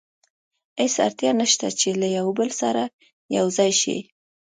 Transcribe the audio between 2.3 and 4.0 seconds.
بل سره یو ځای شي.